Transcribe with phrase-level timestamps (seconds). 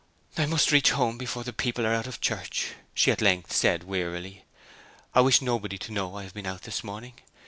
[0.35, 3.83] 'I must reach home before the people are out of church,' she at length said
[3.83, 4.45] wearily.
[5.13, 7.13] 'I wish nobody to know I have been out this morning.'